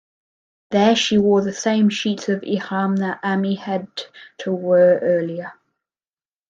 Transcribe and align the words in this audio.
There 0.71 0.95
she 0.95 1.19
wore 1.19 1.41
the 1.43 1.53
same 1.53 1.87
sheets 1.91 2.27
of 2.27 2.41
ihram 2.43 2.95
that 2.95 3.19
Ammi 3.21 3.53
had 3.59 3.85
to 4.39 4.51
were 4.51 4.97
earlier. 4.97 5.53